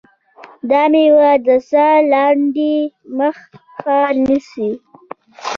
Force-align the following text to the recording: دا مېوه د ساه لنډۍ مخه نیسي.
دا 0.69 0.81
مېوه 0.91 1.31
د 1.45 1.47
ساه 1.69 1.97
لنډۍ 2.11 2.75
مخه 3.17 3.97
نیسي. 4.25 4.69